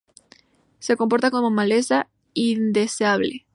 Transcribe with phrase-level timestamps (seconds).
[0.79, 3.45] Se comporta como maleza, indeseable.